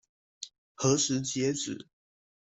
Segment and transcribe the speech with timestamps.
[0.77, 1.85] 何時截止？